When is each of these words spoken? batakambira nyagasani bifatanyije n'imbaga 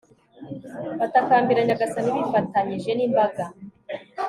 batakambira 0.99 1.61
nyagasani 1.67 2.15
bifatanyije 2.17 2.91
n'imbaga 2.95 3.43